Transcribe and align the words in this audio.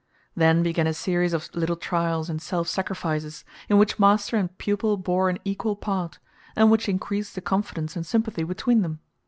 Then 0.35 0.63
began 0.63 0.87
a 0.87 0.95
series 0.95 1.31
of 1.31 1.47
little 1.53 1.75
trials 1.75 2.27
and 2.27 2.41
self 2.41 2.67
sacrifices, 2.67 3.45
in 3.69 3.77
which 3.77 3.99
master 3.99 4.35
and 4.35 4.57
pupil 4.57 4.97
bore 4.97 5.29
an 5.29 5.37
equal 5.45 5.75
part, 5.75 6.17
and 6.55 6.71
which 6.71 6.89
increased 6.89 7.35
the 7.35 7.41
confidence 7.41 7.95
and 7.95 8.03
sympathy 8.03 8.43
between 8.43 8.81
them. 8.81 8.99